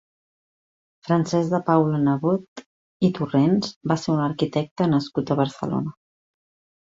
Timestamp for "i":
3.09-3.11